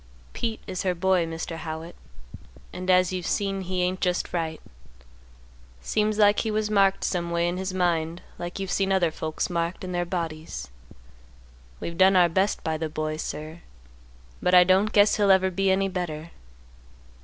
"Pete 0.33 0.61
is 0.65 0.81
her 0.81 0.95
boy, 0.95 1.27
Mr. 1.27 1.57
Howitt, 1.57 1.95
and 2.73 2.89
as 2.89 3.13
you've 3.13 3.27
seen 3.27 3.61
he 3.61 3.83
ain't 3.83 4.01
just 4.01 4.33
right. 4.33 4.59
Seems 5.79 6.17
like 6.17 6.39
he 6.39 6.49
was 6.49 6.71
marked 6.71 7.03
some 7.03 7.29
way 7.29 7.47
in 7.47 7.57
his 7.57 7.71
mind 7.71 8.23
like 8.39 8.57
you've 8.57 8.71
seen 8.71 8.91
other 8.91 9.11
folks 9.11 9.47
marked 9.47 9.83
in 9.83 9.91
their 9.91 10.03
bodies. 10.03 10.71
We've 11.79 11.99
done 11.99 12.15
our 12.15 12.29
best 12.29 12.63
by 12.63 12.77
the 12.77 12.89
boy, 12.89 13.17
sir, 13.17 13.61
but 14.41 14.55
I 14.55 14.63
don't 14.63 14.91
guess 14.91 15.17
he'll 15.17 15.29
ever 15.29 15.51
be 15.51 15.69
any 15.69 15.87
better. 15.87 16.31